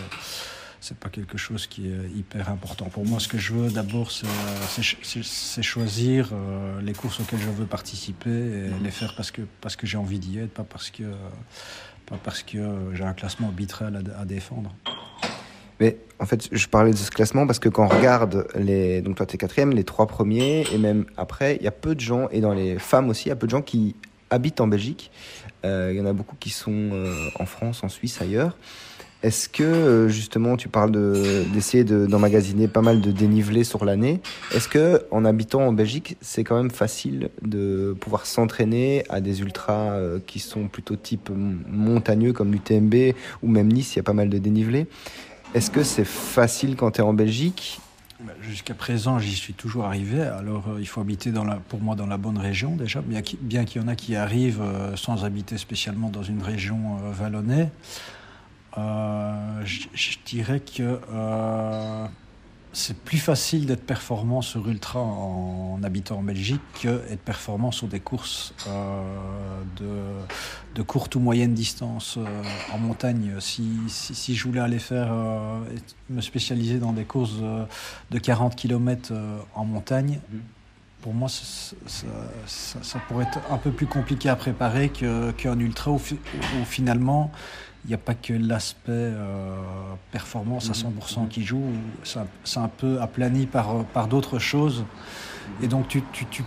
[0.87, 2.85] c'est pas quelque chose qui est hyper important.
[2.85, 7.66] Pour moi, ce que je veux d'abord, c'est choisir euh, les courses auxquelles je veux
[7.66, 11.03] participer et les faire parce que, parce que j'ai envie d'y être, pas parce que,
[12.07, 14.72] pas parce que j'ai un classement arbitral à, défendre.
[15.81, 19.16] Mais en fait, je parlais de ce classement parce que quand on regarde les, donc
[19.16, 22.29] toi t'es quatrième, les trois premiers et même après, il y a peu de gens
[22.31, 23.96] et dans les femmes aussi, il y a peu de gens qui
[24.31, 25.11] habitent en Belgique.
[25.64, 28.57] Euh, il y en a beaucoup qui sont euh, en France, en Suisse, ailleurs.
[29.22, 30.92] Est-ce que euh, justement tu parles
[31.52, 34.20] d'essayer d'emmagasiner pas mal de dénivelé sur l'année
[34.55, 39.40] Est-ce que en habitant en Belgique, c'est quand même facile de pouvoir s'entraîner à des
[39.40, 41.31] ultras qui sont plutôt type
[41.68, 44.87] montagneux comme l'UTMB ou même Nice, il y a pas mal de dénivelé.
[45.55, 47.81] Est-ce que c'est facile quand tu es en Belgique?
[48.20, 50.22] Bah, jusqu'à présent, j'y suis toujours arrivé.
[50.22, 51.31] Alors, euh, il faut habiter
[51.68, 53.20] pour moi dans la bonne région déjà, bien
[53.64, 57.68] qu'il y en a qui arrivent euh, sans habiter spécialement dans une région euh, vallonnée.
[58.77, 61.01] Je dirais que
[62.77, 68.01] c'est plus facile d'être performant sur ultra en, habitant en Belgique qu'être performant sur des
[68.01, 69.62] courses euh,
[70.75, 72.27] de, courte ou moyenne distance euh,
[72.75, 73.33] en montagne.
[73.41, 75.59] Si, je voulais aller faire, euh,
[76.11, 77.41] me spécialiser dans des courses
[78.11, 79.15] de 40 km
[79.55, 80.21] en montagne,
[81.01, 86.01] pour moi, ça, pourrait être un peu plus compliqué à préparer qu'un ultra où
[86.67, 87.31] finalement
[87.87, 89.55] il n'y a pas que l'aspect euh,
[90.11, 91.29] performance à 100% mhm.
[91.29, 91.62] qui joue,
[92.03, 94.85] c'est un peu aplani par, par d'autres choses.
[95.62, 96.42] Et donc, tu, tu, tu,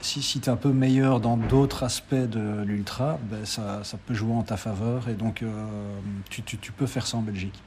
[0.00, 3.98] si, si tu es un peu meilleur dans d'autres aspects de l'ultra, ben ça, ça,
[3.98, 5.10] peut jouer en ta faveur.
[5.10, 5.66] Et donc, euh,
[6.30, 7.62] tu, tu, peux faire ça en Belgique.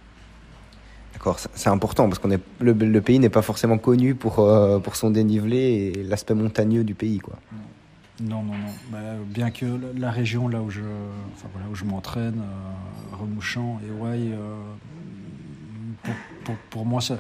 [1.14, 4.96] D'accord, c'est important parce est le, le pays n'est pas forcément connu pour, euh, pour
[4.96, 7.20] son dénivelé et l'aspect montagneux du pays.
[7.20, 7.36] Quoi.
[7.52, 7.60] Non,
[8.22, 8.54] non, non.
[8.92, 9.66] Bah, bien que
[9.98, 10.82] la région là où je,
[11.34, 14.56] enfin, voilà, où je m'entraîne, euh, Remouchant et euh,
[16.44, 17.18] pour, pour, moi, ça,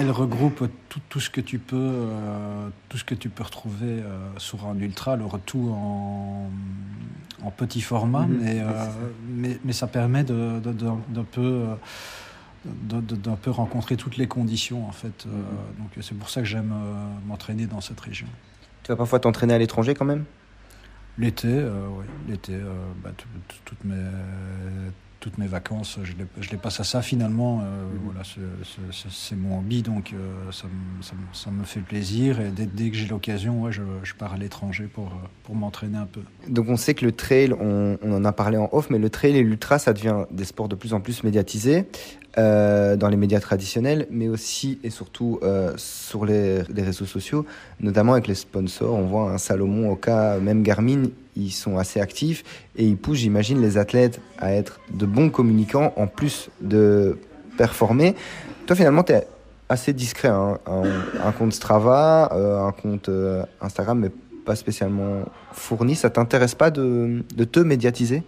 [0.00, 4.02] elle, regroupe tout, tout, ce que tu peux, euh, tout ce que tu peux retrouver
[4.36, 6.50] sur un ultra, le retour en,
[7.42, 8.38] en petit format, mhm.
[8.40, 8.62] mais,
[9.28, 11.64] mais, mais, ça permet de, d'un peu
[12.64, 15.24] d'un peu rencontrer toutes les conditions en fait.
[15.26, 15.32] Mhm.
[15.78, 16.74] donc c'est pour ça que j'aime
[17.26, 18.26] m'entraîner dans cette région.
[18.86, 20.24] Tu vas parfois t'entraîner à l'étranger quand même?
[21.18, 22.04] L'été, euh, oui.
[22.28, 22.72] L'été, euh,
[23.02, 23.10] bah,
[23.64, 23.96] toutes mes
[25.20, 27.60] toutes mes vacances, je les, je les passe à ça finalement.
[27.60, 28.00] Euh, mhm.
[28.04, 28.22] Voilà,
[28.92, 30.14] c'est mon hobby, donc
[30.50, 30.66] ça,
[31.00, 32.40] ça, ça, me fait plaisir.
[32.40, 35.98] Et dès, dès que j'ai l'occasion, ouais, je, je, pars à l'étranger pour, pour m'entraîner
[35.98, 36.20] un peu.
[36.48, 39.10] Donc on sait que le trail, on, on, en a parlé en off, mais le
[39.10, 41.86] trail et l'ultra, ça devient des sports de plus en plus médiatisés.
[42.38, 47.46] Euh, dans les médias traditionnels, mais aussi et surtout euh, sur les, réseaux sociaux,
[47.80, 48.92] notamment avec les sponsors.
[48.92, 51.04] On voit un Salomon, Oka, même Garmin,
[51.36, 52.44] ils sont assez actifs
[52.76, 57.18] et ils poussent, j'imagine, les athlètes à être de bons communicants en plus de
[57.56, 58.14] performer.
[58.66, 59.26] Toi, finalement, tu es
[59.68, 60.28] assez discret.
[60.28, 60.58] Hein.
[60.66, 63.10] Un, compte Strava, euh, un compte
[63.60, 64.10] Instagram, mais
[64.44, 65.94] pas spécialement fourni.
[65.94, 68.22] Ça t'intéresse pas de, de te médiatiser?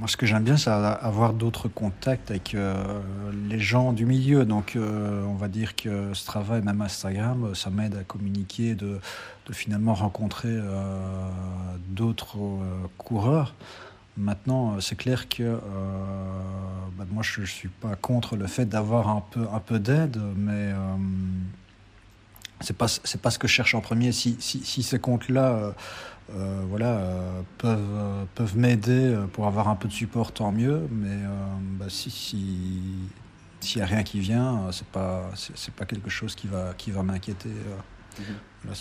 [0.00, 3.02] Moi, ce que j'aime bien, c'est avoir d'autres contacts avec euh,
[3.50, 4.46] les gens du milieu.
[4.46, 8.98] Donc, euh, on va dire que Strava et même Instagram, ça m'aide à communiquer, de,
[9.52, 11.28] finalement rencontrer euh,
[11.88, 12.38] d'autres
[12.96, 13.54] coureurs.
[14.16, 15.60] Maintenant, c'est clair que
[16.96, 19.22] bah, moi, je ne suis pas contre le fait d'avoir un
[19.60, 20.72] peu, d'aide, mais
[22.60, 24.12] c'est pas c'est pas ce que je cherche en premier.
[24.12, 25.74] Si, si, si ces comptes-là
[26.36, 30.86] euh, voilà, euh, peuvent, euh, peuvent m'aider pour avoir un peu de support, tant mieux.
[30.90, 31.18] Mais
[31.78, 32.10] bah, si
[33.60, 36.90] s'il n'y a rien qui vient, c'est pas c'est pas quelque chose qui va qui
[36.90, 37.50] va m'inquiéter.
[38.18, 38.74] Mhm.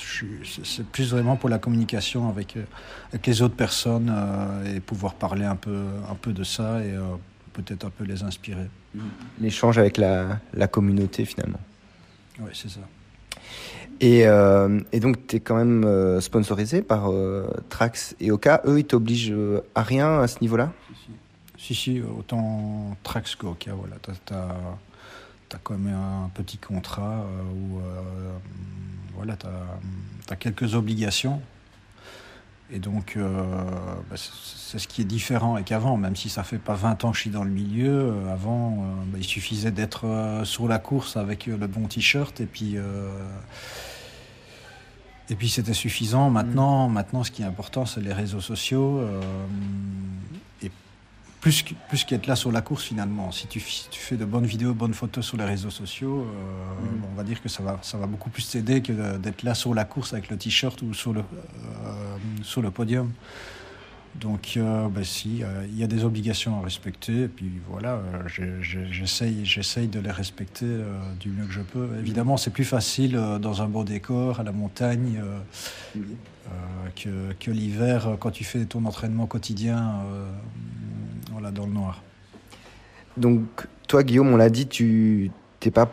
[0.64, 2.58] C'est plus vraiment pour la communication avec,
[3.10, 4.14] avec les autres personnes
[4.66, 6.94] et pouvoir parler un peu un peu de ça et
[7.54, 8.70] peut-être un peu les inspirer.
[9.40, 11.62] L'échange avec la, la communauté finalement.
[12.40, 12.82] Oui, c'est ça.
[14.02, 18.62] Et, euh, et, donc, tu es quand même euh, sponsorisé par euh, Trax et Oka.
[18.66, 19.36] Eux, ils t'obligent
[19.76, 20.72] à rien à ce niveau-là?
[21.58, 23.74] Si, si, autant Trax qu'Oka.
[23.74, 23.98] Voilà.
[24.02, 27.80] Tu as, quand même un petit contrat où
[29.16, 29.48] voilà, tu
[30.32, 31.42] as, quelques obligations.
[32.72, 36.76] Et donc, bah, c'est ce qui est différent avec avant, même si ça fait pas
[36.76, 38.14] 20 ans que je suis dans le milieu.
[38.32, 42.78] avant, bah, il suffisait d'être sur la course avec le bon t-shirt et puis
[45.30, 46.30] et puis c'était suffisant.
[46.30, 46.94] Maintenant, mm.
[46.94, 49.02] maintenant, ce qui est important, c'est les réseaux sociaux.
[51.42, 53.32] Plus, plus qu'être là sur la course, finalement.
[53.32, 57.04] Si tu, tu, fais de bonnes vidéos, bonnes photos sur les réseaux sociaux, euh, mm.
[57.12, 59.74] on va dire que ça va, ça va beaucoup plus t'aider que d'être là sur
[59.74, 63.12] la course avec le t-shirt ou sur le, euh, sur le podium.
[64.16, 68.02] Donc, euh, ben, si, euh, il y a des obligations à respecter, et puis voilà,
[68.28, 70.66] j'essaye, j'essaye de les respecter
[71.20, 71.90] du mieux que je peux.
[72.00, 75.22] Évidemment, c'est plus facile dans un beau décor, à la montagne,
[75.96, 76.50] euh,
[76.96, 80.02] que, que l'hiver, quand tu fais ton entraînement quotidien,
[81.50, 82.02] voilà, dans le noir.
[83.18, 83.44] Donc,
[83.88, 85.32] toi, Guillaume, on l'a dit, tu
[85.66, 85.90] n'es pas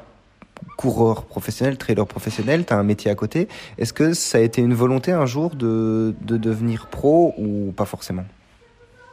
[0.76, 3.48] coureur professionnel, trailer professionnel, tu as un métier à côté.
[3.78, 7.84] Est-ce que ça a été une volonté un jour de, de devenir pro ou pas
[7.84, 8.24] forcément?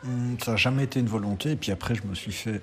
[0.05, 1.51] Hum, Ça n'a jamais été une volonté.
[1.51, 2.61] Et puis après, je me suis fait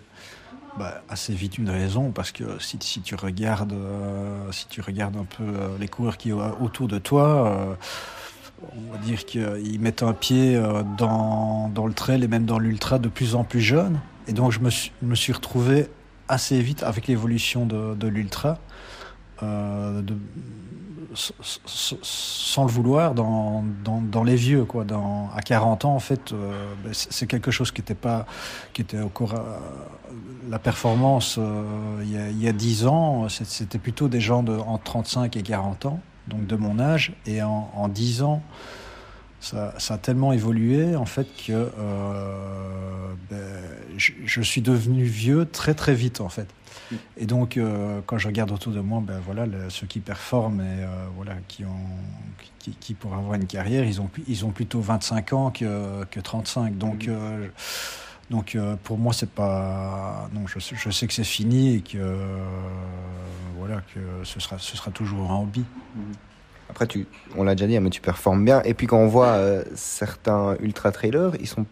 [0.79, 5.17] bah, assez vite une raison parce que si, si tu regardes, euh, si tu regardes
[5.17, 7.75] un peu euh, les coureurs qui sont autour de toi, euh,
[8.77, 12.59] on va dire qu'ils mettent un pied euh, dans, dans le trail et même dans
[12.59, 14.01] l'ultra de plus en plus jeune.
[14.29, 15.89] Et donc, je me suis, me retrouvé
[16.29, 18.59] assez vite avec l'évolution de, l'ultra.
[19.43, 20.03] euh,
[21.15, 24.85] sans le vouloir dans, dans, les vieux quoi
[25.35, 28.27] à 40 ans en fait euh, ben, c'est quelque chose qui était pas
[28.73, 29.59] qui était encore euh,
[30.49, 31.39] la performance
[32.03, 35.37] il, y a, il y a 10 ans c'était plutôt des gens de entre 35
[35.37, 38.43] et 40 ans donc de mon âge et en, en 10 ans
[39.41, 43.39] ça, ça a tellement évolué en fait que euh, ben,
[43.97, 46.49] je, je suis devenu vieux très très vite en fait
[47.17, 50.61] et donc, euh, quand je regarde autour de moi, ben voilà, le- ceux qui performent
[50.61, 51.87] et euh, voilà, qui ont,
[52.59, 56.19] qui, qui pour avoir une carrière, ils ont, ils ont plutôt 25 ans que, que
[56.19, 56.77] 35.
[56.79, 57.47] Donc, euh,
[58.31, 61.81] donc euh, pour moi, c'est pas, non, je, sais- je sais que c'est fini et
[61.81, 62.39] que euh,
[63.59, 65.65] voilà, que ce sera, ce sera toujours un hobby.
[66.69, 68.63] Après, tu, on l'a déjà dit, hein, mais tu performes bien.
[68.63, 71.67] Et puis quand on voit euh, certains ultra-trailers, ils sont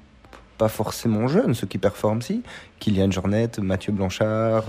[0.58, 2.42] pas forcément jeunes, ceux qui performent si.
[2.80, 4.64] Kylian Jornet, Mathieu Blanchard,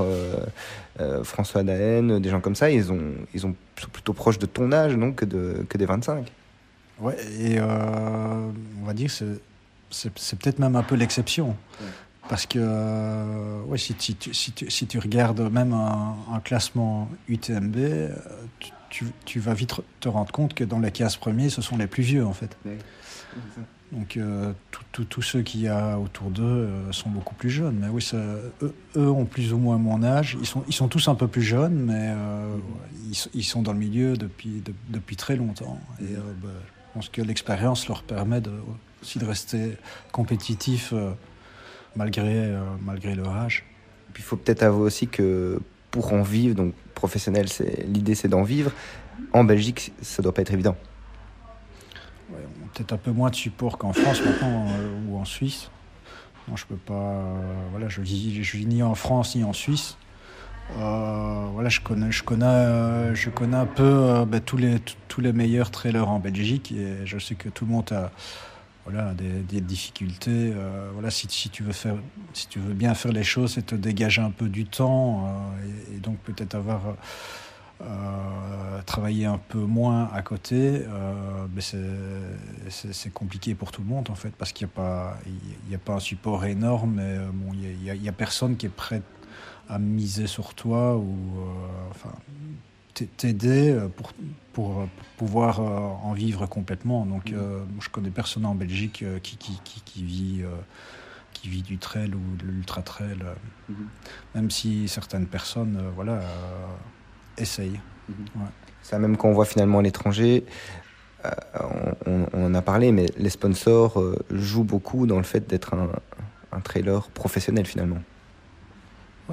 [1.23, 4.71] François Daen, des gens comme ça, ils, ont, ils ont, sont plutôt proches de ton
[4.71, 6.31] âge non, que, de, que des 25.
[6.99, 9.25] Ouais, et on va dire c'est
[9.89, 11.55] c'est peut-être même un peu l'exception.
[12.27, 16.39] Parce que euh, ouais, si, si, tu, si, tu, si tu regardes même un, un
[16.39, 18.15] classement UTMB, euh,
[18.91, 21.87] tu, tu, vas vite te rendre compte que dans les 15 premiers, ce sont les
[21.87, 22.55] plus vieux en fait.
[23.91, 24.53] Donc euh,
[25.09, 27.77] tous ceux qu'il y a autour d'eux euh, sont beaucoup plus jeunes.
[27.81, 28.17] Mais oui, ça,
[28.61, 30.37] eux, eux ont plus ou moins mon âge.
[30.39, 32.57] Ils sont, ils sont tous un peu plus jeunes, mais euh,
[33.09, 35.79] ils, ils sont dans le milieu depuis, de- depuis très longtemps.
[35.99, 38.51] Et bah, je pense que l'expérience leur permet de,
[39.01, 39.77] aussi de rester
[40.11, 41.11] compétitifs euh,
[41.95, 43.65] malgré, euh, malgré leur âge.
[44.13, 45.59] Puis il faut peut-être avouer aussi que
[45.91, 47.47] pour en vivre, donc professionnel,
[47.87, 48.71] l'idée c'est d'en vivre.
[49.33, 50.75] En Belgique, ça doit pas être évident.
[52.31, 55.25] Ouais, on a peut-être un peu moins de support qu'en France maintenant euh, ou en
[55.25, 55.69] Suisse.
[56.47, 56.93] Moi, je peux pas.
[56.93, 59.97] euh, voilà, je vis, je vis ni en France ni en Suisse.
[60.77, 64.77] Euh, voilà, je connais, je connais, euh, je connais un peu euh, ben, tous les
[65.07, 68.11] tous les meilleurs trailers en Belgique et je sais que tout le monde a
[68.89, 70.51] voilà des, difficultés.
[70.55, 71.95] euh, voilà, si, tu veux faire,
[72.33, 75.67] si tu veux bien faire les choses, c'est te dégager un peu du temps euh,
[75.91, 76.81] et, et donc peut-être avoir
[77.81, 80.83] euh, travailler un peu moins à côté,
[81.53, 81.77] mais c'est-
[83.13, 85.17] compliqué pour tout le monde en fait, parce qu'il n'y a, pas-
[85.71, 89.01] y a pas un support énorme, et, bon, il y a- personne qui est prêt
[89.69, 91.05] à miser sur toi ou
[92.93, 94.11] t'aider euh, pour,
[94.53, 94.85] pour, euh,
[95.17, 95.63] pouvoir euh,
[96.03, 97.05] en vivre complètement.
[97.05, 100.41] Donc euh, moi, je connais personne en Belgique qui, qui, qui, qui vit...
[100.43, 100.49] euh,
[101.31, 103.73] qui vit du trail ou de l'ultra trail, euh,
[104.35, 106.19] même si certaines personnes, euh, voilà,
[107.37, 107.79] essayent.
[108.81, 110.43] Ça, même quand on voit finalement à l'étranger,
[111.23, 111.29] euh,
[112.05, 115.47] on, on- on en a parlé, mais les sponsors euh, jouent beaucoup dans le fait
[115.47, 115.89] d'être un,
[116.51, 117.99] un trailer professionnel finalement.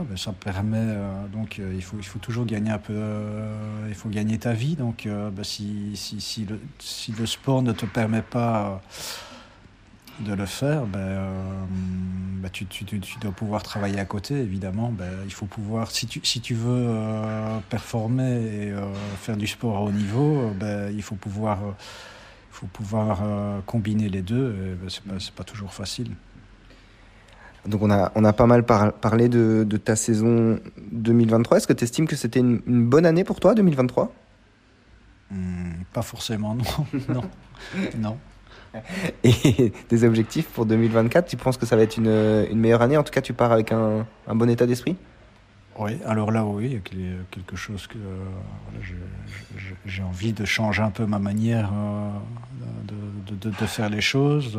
[0.05, 3.87] Ben, ça permet euh, donc euh, il faut il faut toujours gagner un peu euh,
[3.89, 4.77] il faut gagner ta vie.
[4.77, 8.83] Donc ben, si, si, si, le, si le sport ne te permet pas
[10.21, 14.93] de le faire ben, tu, tu, dois pouvoir travailler à côté évidemment.
[15.25, 16.95] Il faut pouvoir si tu si tu veux
[17.71, 18.75] performer et
[19.19, 20.53] faire du sport à haut niveau
[20.93, 21.59] il faut pouvoir
[22.51, 23.23] faut pouvoir
[23.67, 26.13] combiner les deux et, c'est pas toujours facile
[27.69, 30.59] Donc on a, on a pas mal par- parlé de, de ta saison
[30.93, 31.57] 2023.
[31.59, 34.13] Est-ce que tu estimes que c'était une, une bonne année pour toi, 2023
[35.31, 36.65] Hmm, pas forcément non.
[37.09, 37.25] Non.
[37.99, 38.17] Non.
[39.25, 42.97] Et des objectifs pour 2024 Tu penses que ça va être une, une meilleure année?
[42.97, 44.97] En tout cas, tu pars avec un, un bon état d'esprit?
[45.79, 48.25] Oui, alors là, oui, il y a quel- quelque chose que euh,
[48.71, 48.87] voilà,
[49.85, 52.11] j'ai envie de changer un peu ma manière euh,
[52.85, 54.59] de, de- de- de faire les choses,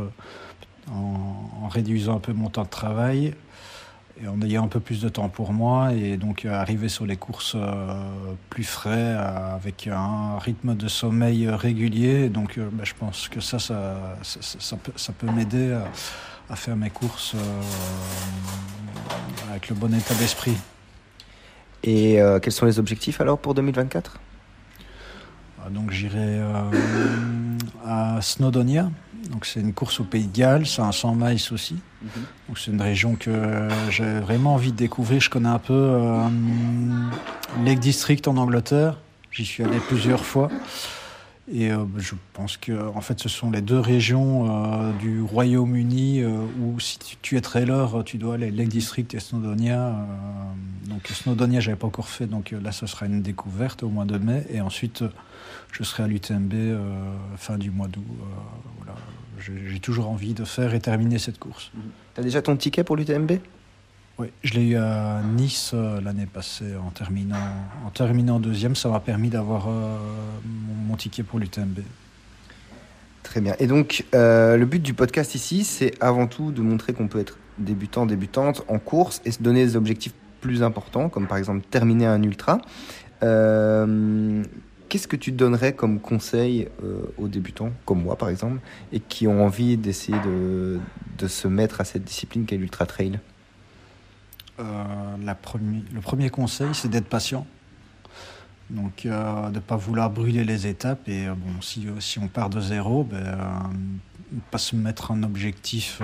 [0.91, 3.33] en, en réduisant un peu mon temps de travail
[4.21, 7.05] et en ayant un peu plus de temps pour moi et donc euh, arriver sur
[7.05, 12.29] les courses euh, plus frais euh, avec un rythme de sommeil régulier.
[12.29, 15.85] Donc bah, je pense que ça, ça, ça, ça peut, ça peut m'aider à,
[16.49, 17.35] à, faire mes courses
[19.49, 20.57] avec le bon état d'esprit.
[21.83, 24.19] Et quels sont les objectifs alors pour 2024
[25.69, 26.41] Donc j'irai
[27.85, 28.89] à Snowdonia.
[29.31, 31.75] Donc c'est une course au Pays de Galles, c'est un 100 miles aussi.
[31.75, 32.47] Mm -hmm.
[32.47, 35.19] Donc c'est une région que j'ai vraiment envie de découvrir.
[35.19, 36.27] Je connais un peu euh,
[37.65, 38.93] Lake District en Angleterre.
[39.31, 40.49] J'y suis allé plusieurs fois.
[41.49, 46.21] Et euh, je pense que en fait ce sont les deux régions euh, du Royaume-Uni
[46.21, 49.95] euh, où si tu, tu, es trailer, tu dois aller Lake District et Snowdonia.
[50.87, 54.17] Donc Snowdonia j'avais pas encore fait, donc là ce sera une découverte au mois de
[54.17, 54.45] mai.
[54.49, 55.05] Et ensuite
[55.71, 56.53] je serai à l'UTMB
[57.37, 58.03] fin du mois d'août.
[58.77, 58.99] voilà.
[59.39, 61.71] J'ai toujours envie de faire et terminer cette course.
[62.15, 63.33] Tu as déjà ton ticket pour l'UTMB?
[64.19, 67.35] Oui, je l'ai eu à Nice euh, l'année passée en terminant,
[67.85, 68.75] en terminant deuxième.
[68.75, 69.95] Ça m'a permis d'avoir euh,
[70.43, 71.81] mon, mon, ticket pour l'UTMB.
[73.21, 73.55] Très bien.
[73.59, 77.19] Et donc, euh, le but du podcast ici, c'est avant tout de montrer qu'on peut
[77.19, 81.65] être débutant, débutante en course et se donner des objectifs plus importants, comme par exemple
[81.69, 82.59] terminer un ultra.
[83.23, 84.43] Euh,
[84.89, 88.59] Qu'est-ce que tu donnerais comme conseil euh, aux débutants, comme moi par exemple,
[88.93, 90.79] et qui ont envie d'essayer de,
[91.27, 93.19] se mettre à cette discipline qu'est l'ultra trail?
[94.59, 94.63] Euh,
[95.23, 95.37] la
[95.93, 97.45] Le premier conseil, c'est d'être patient.
[98.69, 101.07] Donc, euh, de ne pas vouloir brûler les étapes.
[101.09, 103.69] Et bon, si, on part de zéro, ben,
[104.51, 106.01] pas se mettre un objectif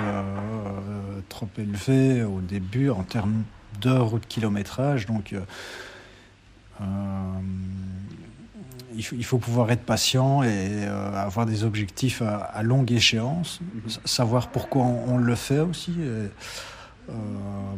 [1.30, 3.44] trop élevé au début en termes
[3.80, 5.06] d'heures ou de kilométrage.
[5.06, 5.34] Donc,
[8.96, 12.92] il faut, il faut, pouvoir être patient et euh, avoir des objectifs à, à longue
[12.92, 14.08] échéance, mm -hmm.
[14.08, 15.92] savoir pourquoi on, on, le fait aussi.
[15.92, 16.30] Et,
[17.10, 17.14] euh,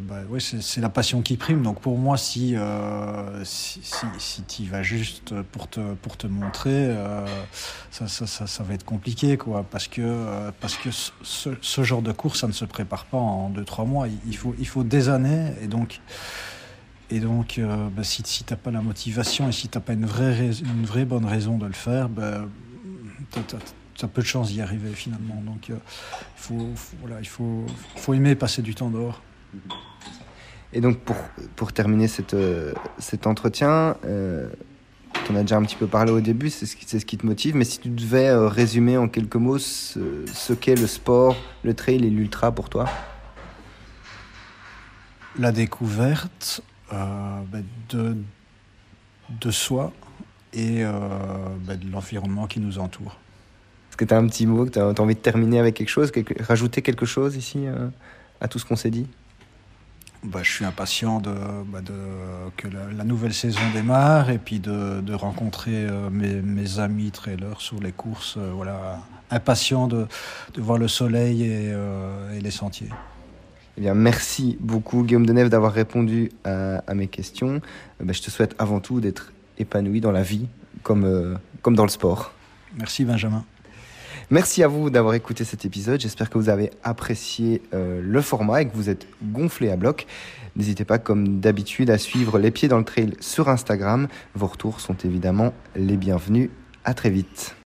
[0.07, 1.63] bah, ouais, c'est la passion qui prime.
[1.63, 6.15] Donc pour moi, si, euh, si, si, si tu y vas juste pour te, pour
[6.15, 6.95] te montrer,
[7.91, 9.37] ça, ça, ça, ça, va être compliqué.
[9.37, 10.07] Quoi, parce que,
[10.61, 14.07] parce que ce, ce, genre de course, ça ne se prépare pas en 2-3 mois.
[14.31, 15.45] Il faut, il faut des années.
[15.63, 16.01] Et donc,
[17.11, 19.81] et donc, euh, bah, si, si tu n'as pas la motivation et si tu n'as
[19.81, 22.45] pas une vraie, une vraie bonne raison de le faire, bah,
[23.31, 23.39] tu
[24.03, 25.41] as, peu de chances d'y arriver finalement.
[25.45, 25.75] Donc, euh,
[26.35, 29.21] faut, faut, voilà, il faut, faut aimer passer du temps dehors.
[30.73, 31.15] Et donc, pour,
[31.55, 34.49] pour terminer cette, euh, cet entretien, euh,
[35.25, 37.17] tu en as déjà un petit peu parlé au début, c'est ce, qui, ce qui
[37.17, 41.35] te motive, mais si tu devais résumer en quelques mots ce, ce qu'est le sport,
[41.63, 42.89] le trail et l'ultra pour toi?
[45.37, 47.59] La découverte, bah,
[47.89, 48.15] de,
[49.29, 49.91] de soi
[50.55, 50.91] et euh,
[51.65, 53.17] bah, de l'environnement qui nous entoure.
[53.89, 55.75] Est-ce que tu as un petit mot, que tu as, as, envie de terminer avec
[55.75, 57.87] quelque chose, quelque, rajouter quelque chose ici euh,
[58.41, 59.07] à tout ce qu'on s'est dit?
[60.23, 61.33] Bah, je suis impatient de,
[61.67, 61.93] bah, de
[62.57, 67.11] que la, la, nouvelle saison démarre et puis de, de rencontrer euh, mes, mes, amis
[67.11, 68.35] trailers sur les courses.
[68.37, 70.07] Euh, voilà, impatient de,
[70.55, 72.89] de, voir le soleil et, euh, et les sentiers.
[73.77, 77.61] Eh bien, merci beaucoup Guillaume Denève d'avoir répondu à, à, mes questions.
[77.99, 80.47] Ben, je te souhaite avant tout d'être épanoui dans la vie
[80.83, 82.33] comme, euh, comme dans le sport.
[82.77, 83.43] Merci Benjamin.
[84.31, 86.01] Merci à vous d'avoir écouté cet épisode.
[86.01, 90.07] J'espère que vous avez apprécié euh, le format et que vous êtes gonflé à bloc.
[90.55, 94.07] N'hésitez pas, comme d'habitude, à suivre Les Pieds dans le Trail sur Instagram.
[94.33, 96.49] Vos retours sont évidemment les bienvenus.
[96.85, 97.53] À très vite.